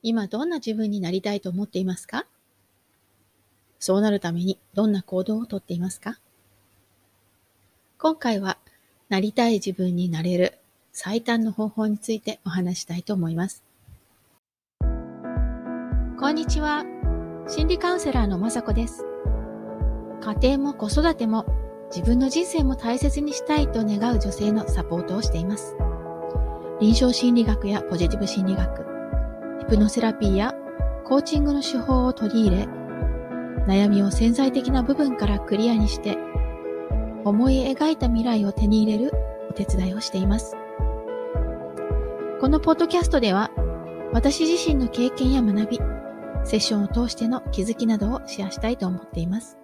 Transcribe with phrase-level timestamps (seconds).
[0.00, 2.24] 今どんな自分になりたいと思っていますか？
[3.80, 6.20] そうなるためにどんな行動をとっていますか？
[7.98, 8.58] 今回は
[9.08, 10.54] なりたい自分になれる
[10.92, 13.64] 最短の方法についてお話したいと思います。
[14.80, 16.84] こんにちは。
[17.48, 19.04] 心理カウンセラーのまさこです。
[20.20, 21.44] 家庭も子育ても
[21.90, 25.74] 自分の人生も大切にしたいと願う女性のサポートをしています。
[26.80, 28.87] 臨床心理学やポジティブ心理学、
[29.68, 30.54] プノセラピーや
[31.04, 32.62] コーチングの手法を取り入れ、
[33.66, 36.16] 悩みを潜在的な部分からクリアにして、
[37.24, 39.12] 思い描いた未来を手に入れる
[39.50, 40.56] お手伝いをしています。
[42.40, 43.50] このポッドキャストでは、
[44.14, 45.80] 私自身の経験や学び、
[46.44, 49.58] セッションを通しての気づきなどをシェアしたいと思っています。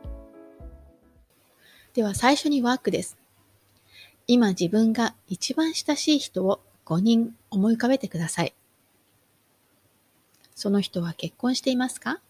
[1.95, 3.17] では最初にワークです。
[4.27, 8.55] 今自分が一番親しい人を5人思い浮かべてください。
[10.55, 12.21] その人は結婚していますか？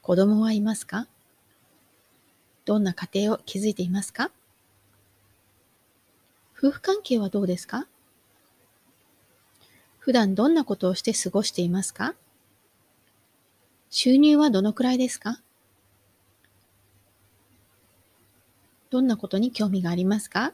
[0.00, 1.06] 子供はいますか？
[2.64, 4.30] どんな家庭を築いていますか？
[6.56, 7.86] 夫婦関係はどうですか？
[9.98, 12.14] 普段どんなことをして過ごしていますか？
[13.90, 15.40] 収入はどのくらいですか？
[18.90, 20.52] どんなことに興味がありますか？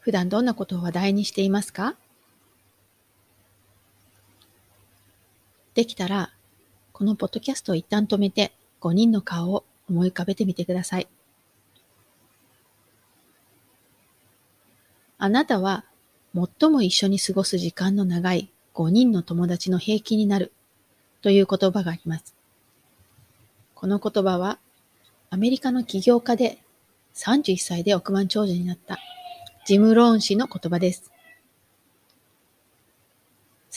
[0.00, 1.96] 普段どんなことを話題にしていますか？
[5.76, 6.32] できたら、
[6.92, 11.08] このポッドキャストを一旦止めて5人の顔を思い浮かべてみてください。
[15.18, 15.84] あなたは
[16.34, 20.50] 最も一緒に過ごす時間の長い5人の友達の平均になる
[21.20, 22.34] という言葉があります。
[23.74, 24.58] この言葉は
[25.28, 26.58] アメリカの起業家で
[27.16, 28.98] 31歳で億万長者になった
[29.66, 31.12] ジム・ローン氏の言葉です。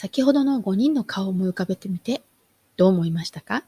[0.00, 2.22] 先ほどの5人の顔を思い浮かべてみて、
[2.78, 3.64] どう思いましたか？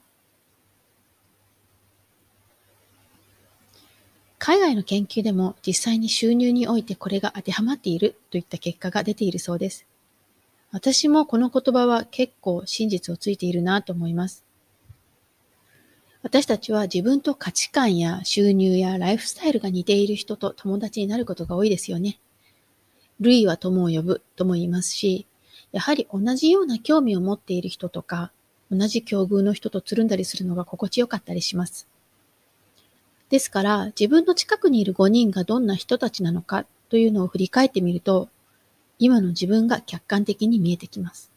[4.38, 9.84] 海外の研究でも実際に収入においてこれが当てはまっているといった結果が出ているそうです。
[10.70, 14.42] 私もこの言葉は結構真実をついているなと思います。
[16.22, 22.18] 私たちは自分と価値観や収入やライフスタイルが似ている人と友達になることが多いですよね。
[23.20, 25.26] 類は友を呼ぶとも言いますし、
[25.72, 28.30] やはり同じような興味を持っている人とか、
[28.70, 31.88] 同じ境遇の人とつるんだりするのが心地よかったりします。
[33.30, 38.28] ですから、自分の近くにいる5人がどんな人たちなのかというのを振り返ってみると、
[38.98, 41.32] 今の自分が客観的に見えてきます。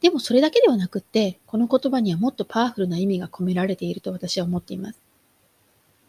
[0.00, 5.00] でもそれだけではなくって、この言葉にはもっとパワフルな意味が込められていると私は思っています。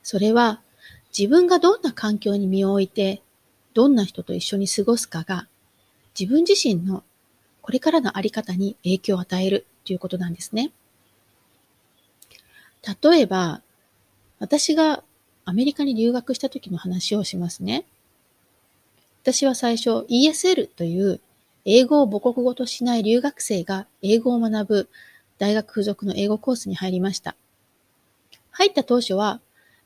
[0.03, 0.62] それは、
[1.18, 3.24] 自分がどんな環境に身を置いて、
[3.74, 5.47] どんな人と一緒に過ごすかが、
[6.19, 7.03] 自分自身の
[7.62, 10.72] これからのあり方に影響を与えるということなんですね。
[13.02, 13.62] 例えば、
[14.40, 15.03] 私が
[15.46, 17.85] アメリカに留学した時の話をしますね。
[19.24, 21.22] 私は最初 ESL という
[21.63, 24.90] 英語を母国語としない留学生が英語を学ぶ
[25.38, 27.36] 大学付属の英語コースに入りました。
[28.51, 29.40] 入った当初は、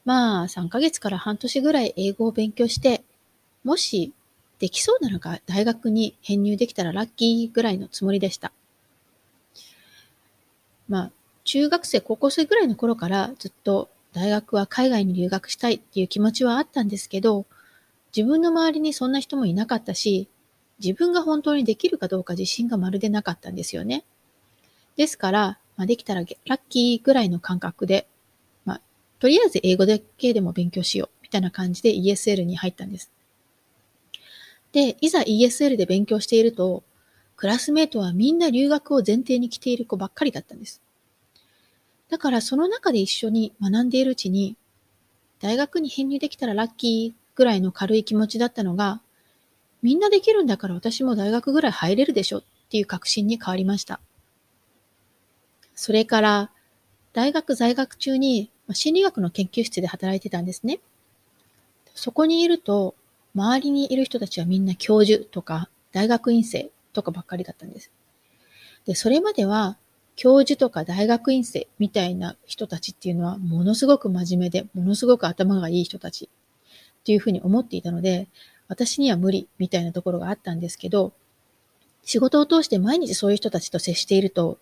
[0.03, 3.03] まあ3ヶ月から半年ぐらい英語を勉強して、
[3.63, 4.13] もし
[4.63, 8.53] できそうなのが大学に編入できたらラッキーぐらいのつもりでした。
[10.88, 11.12] まあ、
[11.44, 17.46] 中学生、高校生ぐらいの頃からずっと大学は海外に留学したいっていう気持ちはあったんですけど、
[18.16, 20.29] 自分の周りにそんな人もいなかったし、
[20.81, 24.06] 自分が本当にできるかどうか自信がまるでなかったんですよね。
[24.95, 28.07] ですから、まあ、できたらラッキーぐらいの感覚で、
[28.63, 28.81] まあ、
[29.19, 33.12] とりあえず英語だけでも勉強しよう、みたいな感じで ESL に入ったんです。
[34.73, 36.84] で、いざ ESL で勉強していると、
[37.38, 40.81] クラスメートはみんな留学を前提に来ている子ばっかりだったんです。
[42.09, 44.57] だからその中で一緒に学んでいるうちに、
[45.39, 49.01] 大学に編入できたらラッキーぐらいの軽い気持ちだったのが、
[49.81, 54.00] みんなできるんだから私も大学ぐらい入れるでしょっていう確信に変わりました。
[55.75, 56.51] それから、
[57.13, 60.80] 大学在学中に心理学の研究室で働いてたんですね。
[61.94, 62.95] そこにいると、
[63.35, 67.91] 周りにいる人たちはみんな教授とか大学院生とかばっかりだったんです。
[68.85, 69.77] で、それまでは
[70.15, 76.30] 教授とか大学院生みたいな人たちっていうのはものすごく真面目で、ものすごく頭がいい人たち
[77.01, 78.27] っていうふうに思っていたので、
[78.68, 81.13] 私には無理みたいなところがあったんですけど、
[82.06, 84.59] 仕事を通して毎日そういう人たちと接していると、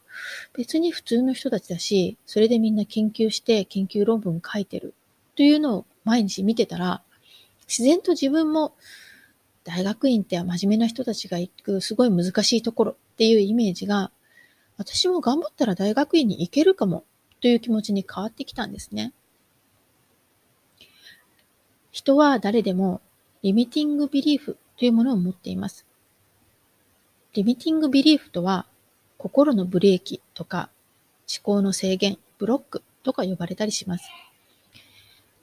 [0.56, 4.94] 別に普通の人たちだし、それでみんな研究して研究論文書いてる
[5.36, 7.02] というのを毎日見てたら、
[7.72, 8.74] 自然と自分も
[9.64, 14.12] 大学院って真面目な人たちが行くすごい難しいところっていうイメージが、
[14.78, 17.06] 私も頑張ったら大学院に行けるかも
[17.40, 19.14] という気持ちに変わってきたんですね。
[21.92, 23.00] 人は誰でも
[23.42, 25.86] リミティングビリーフというものを持っています。
[27.34, 28.66] リミティングビリーフとは
[29.18, 30.70] 心のブレーキとか
[31.34, 34.10] 思考の制限、ブロックとか呼ばれたりします。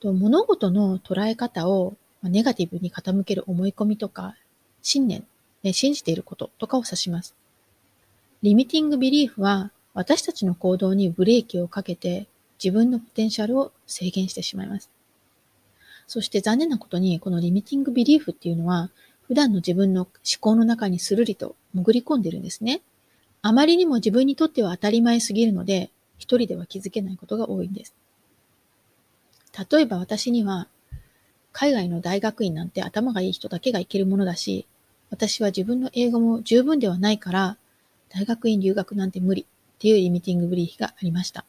[0.03, 4.35] 物事の捉え方をネガティブに傾ける思い込みとか
[4.83, 5.27] 信念、
[5.73, 7.35] 信じていることとかを指します。
[8.43, 12.27] リミティングビリーフは私たちの行動にブレーキをかけて
[12.63, 14.91] 自分のポテンシャルを制限してしまいます。
[16.07, 18.91] そして残念なことにこのリミティングビリーフっていうのは
[19.23, 20.11] 普段の自分の思
[20.41, 22.81] 考の中にスルリと潜り込んでるんですね。
[23.43, 27.95] あまりにも自分にとっては当たり前すぎるので一人では気づけないことが多いんです。
[29.71, 30.69] 例えば私には
[31.59, 34.69] 海外の大学院なんて頭がいい人だけが行けるものだし
[35.11, 37.57] 私は自分の英語も十分ではないから
[38.15, 41.45] 大学院留学なんて無理っていうリミティングブリーフがありました。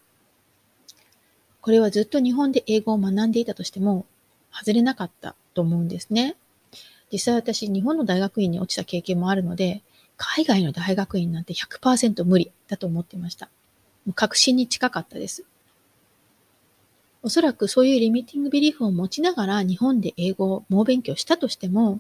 [1.62, 4.06] これはずっと日本で英語を学んでいたとしても、
[4.52, 6.36] 外れなかったと思うんですね。
[7.12, 9.82] 実際私、日本の大学院に落ちた経験もあるので、
[10.16, 13.50] 海外の大学院なんて100%無理だと思ってました。
[14.16, 15.46] 確信に近かったです。
[17.21, 22.00] おそらくそういうリミッティングビリーフを持ちながら日本で英語を猛勉強したとしても、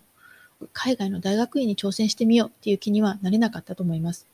[0.73, 4.27] 海外の大学院に挑戦してみようっていう気にはなれなかったと思います。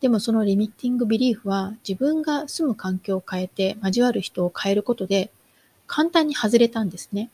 [0.00, 5.30] でもそのリミッティングビリーフは自分が住む環境を変えて交わる人を変えることで
[5.86, 7.30] 簡単に外れたんですね。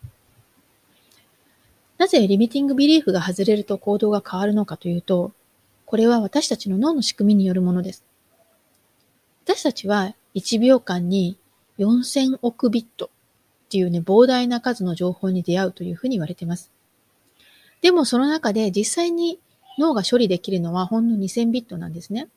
[1.98, 5.32] なぜリミッティングビリーフが外れると行動が変わるのかというと、
[5.86, 8.04] これは私たちの脳の仕組みによるものです。
[9.44, 11.36] 私たちは1秒間に
[11.78, 13.08] 4000億ビットっ
[13.70, 16.70] ていうね、膨大な数の情報に出会うというふうに言われています。
[17.80, 19.38] でもその中で実際に
[19.78, 22.28] 脳が処理できるのはほんの2000ビットなんですね。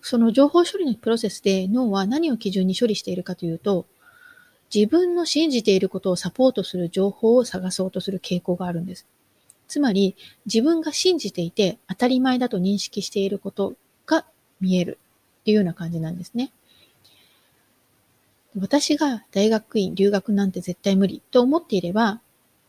[0.00, 3.86] その情報処理のプロセスで脳は何を基準に処理しているかというと、
[4.74, 9.06] 自分の信じていることをサポートする情報を探そうとする傾向があるんです。
[9.68, 10.14] つまり、
[10.46, 13.74] 自分が信じていて当たり前だと認識していること
[14.06, 14.24] が
[14.60, 14.98] 見える
[15.40, 16.52] っていうような感じなんですね。
[18.58, 22.20] 私が大学院留学なんて絶対無理と思っていれば、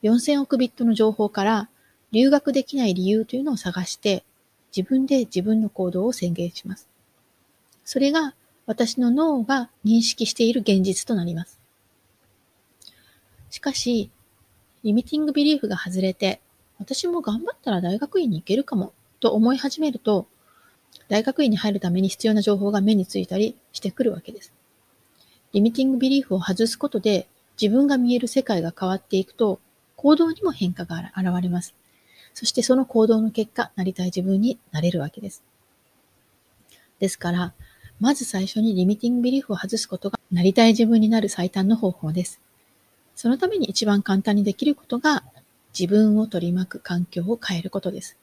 [0.04, 1.70] 4000億ビットの情報から
[2.12, 4.26] 留学できない理由というのを探して、
[4.76, 6.90] 自分で自分の行動を宣言します。
[7.86, 8.36] それが
[8.66, 11.58] 私の脳が認識している現実となります。
[13.50, 14.12] しかし、
[14.84, 16.42] リミティングビリーフが外れて、
[16.80, 18.92] 私も頑張ったら大学院に行けるかも
[19.22, 20.28] と思い始めると、
[21.08, 24.52] 大学院に入るために必要な情報が目についたりしてくるわけです。
[25.54, 27.28] リミティングビリーフを外すことで
[27.62, 29.60] 自分が見える世界が変わっていくと
[29.96, 31.76] 行動にも変化が現れます。
[32.34, 35.44] そしてその行動の結果、なりたい自分になれるわけです。
[37.00, 37.54] ですから、
[38.00, 42.40] まず最初にリミティングビリーフを外すことがなりたい自分になる最短の方法です。
[43.16, 45.24] そのために一番簡単にできることが
[45.78, 48.18] 自分を取り巻く環境を変えることです。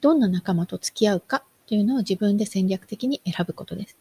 [0.00, 3.96] どんな仲間と付き合うかというのを自分で戦略的に選ぶことです。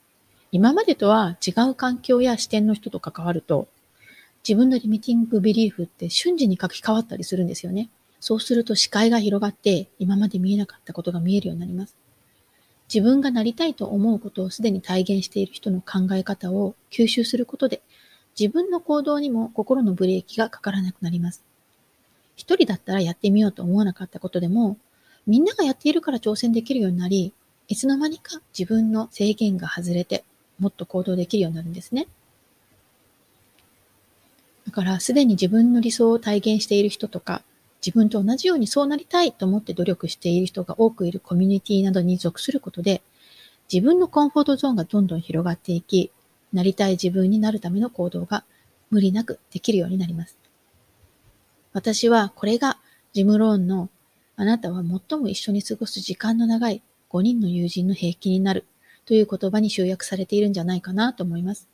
[0.57, 3.67] 今までとは違う環境や視点の人と関わると、
[4.43, 7.91] 自分のリミティングビリーフって瞬時に書き換わったりするんですよね。
[8.19, 11.95] そうすると視界が広がって今まで見えなかったことが見えるようになります。
[12.91, 17.83] 自分がなりたいと思うことをすでに体現している人の考え方を吸収することで、
[18.39, 21.43] 自分の行動にも心のブレーキがかからなくなります。
[22.35, 24.79] 一人だったらやってみようと思わなかったことでも、
[25.27, 27.31] みんながやっているから挑戦できるようになり、
[27.67, 30.23] いつの間にか自分の制限が外れて、
[30.59, 32.07] もっと行動できるようになるんですね。
[34.65, 37.41] だから、すでに自分の理想を体現している人とか、
[37.85, 43.01] 自分と同じようにそうなりたいと思って努力している人が多くいるコミュニティなどに属することで、
[43.71, 46.11] 自分のコンフォートゾーンがどんどん広がっていき、
[46.51, 48.43] なりたい自分になるための行動が
[48.89, 50.37] 無理なくできるようになります。
[51.73, 52.77] 私はこれが
[53.13, 53.89] ジムローンの
[54.35, 58.65] あなたは最も一緒に過ごす時間の長い5人の友人の平均になる
[59.07, 61.67] という言葉に集約されているんじゃないかなと思います。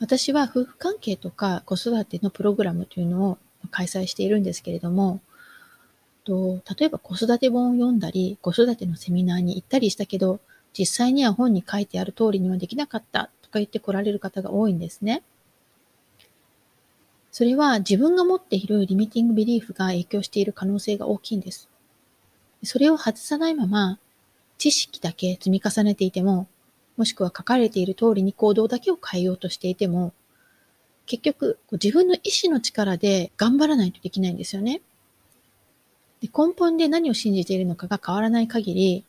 [0.00, 3.38] 私は夫婦関係とか子育てのプログラムというのを
[3.70, 5.20] 開催しているんですけれども、
[6.24, 10.40] と例えば子育て本を読んだり、子育てのセミナーに行ったりしたけど、
[10.72, 15.22] 実際には本に書いてある通りにはできなかったとか言って来られる方が多いんですね。
[17.32, 21.68] それは自分が持っているリミティングビリーフが影響している可能性が大きいんです。
[22.64, 23.98] それを外さないまま、
[24.60, 26.46] 知識だけ積み重ねていても、
[26.98, 30.12] もしくは書かれている通りに行動だけを変えようとしていても、
[31.06, 34.82] 結局、自分の意志の力で頑張らないとできないんですよね。
[36.20, 39.04] で根本で何を信じているのかが変わらない限り、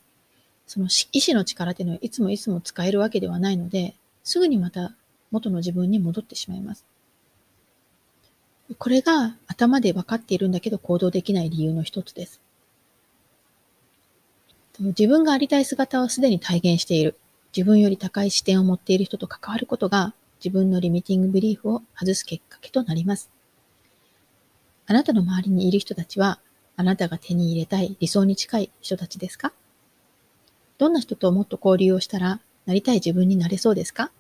[0.68, 3.94] その意志の力っていうのはいつもいつも使えるわけではないので、
[4.24, 4.96] すぐにまた
[5.32, 6.86] 元の自分に戻ってしまいます。
[8.78, 12.41] これが頭で分かっているんだけど行動できない理由の一つです。
[14.84, 17.16] 自分がありたい姿をすでに体現している。
[17.56, 23.30] 自分より高い視点を持っている人と関わることが自分のリミティングビリーフを外すきっかけとなります。
[24.88, 26.40] あなたの周りにいる人たちは、
[26.78, 29.54] あなたが手に入れたい理想に近い人たちですか？
[30.80, 34.12] どんな人ともっと交流をしたら、なりたい自分になれそうですか？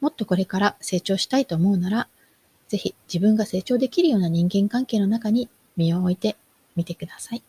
[0.00, 2.08] もっとこれから成長したいと思うなら、
[2.68, 6.36] ぜひ自分が成長できるような人間関係の中に身を置いて
[6.74, 7.42] みてください。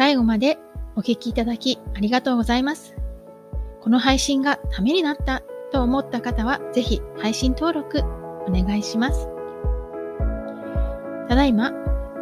[0.00, 0.58] 最後まで
[0.96, 2.94] お聴きいただきありがとうございます。
[3.82, 5.42] この配信がためになった
[5.72, 9.28] と思った方は、ぜひ配信登録お願いします。
[11.28, 11.72] ただいま、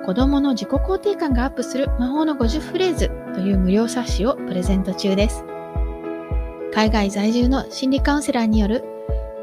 [0.05, 5.45] 子供の自己肯定感がアップする魔法の50フレーズという無料冊子をプレゼント中です。
[6.75, 8.83] 海外在住の心理カウンセラーによる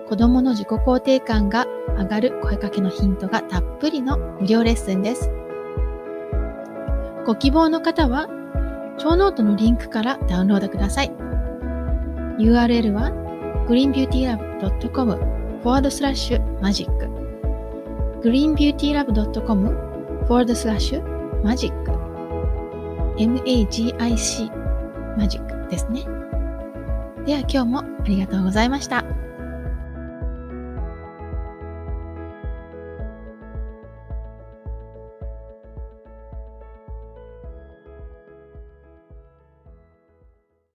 [0.10, 5.32] 子供の自己肯定感が上がる声かけのヒントがたっぷりの無料レッスンです。
[7.25, 8.27] ご希望の方は、
[8.98, 11.12] 超ノートのリンクからダウンロードください。
[12.38, 13.12] URL は
[13.67, 15.13] greenbeautylab.com
[15.63, 16.88] forward slash magic
[18.22, 19.70] greenbeautylab.com
[20.27, 21.01] forward slash
[21.44, 21.74] magic
[23.17, 24.51] magic
[25.17, 26.05] マジックですね。
[27.25, 29.25] では今日もありがとうございました。